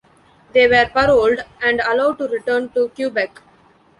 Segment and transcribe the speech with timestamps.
[0.53, 3.39] They were paroled and allowed to return to Quebec.